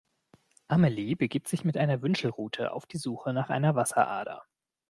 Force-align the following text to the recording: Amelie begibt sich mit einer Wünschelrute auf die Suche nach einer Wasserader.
Amelie 0.67 1.13
begibt 1.15 1.47
sich 1.47 1.63
mit 1.63 1.77
einer 1.77 2.01
Wünschelrute 2.01 2.73
auf 2.73 2.87
die 2.87 2.97
Suche 2.97 3.33
nach 3.33 3.51
einer 3.51 3.75
Wasserader. 3.75 4.41